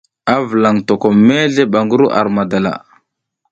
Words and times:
Vulaƞ 0.47 0.77
tokom 0.87 1.15
mezle 1.27 1.79
ngi 1.85 1.95
ru 1.99 2.07
ar 2.19 2.27
madala. 2.35 2.73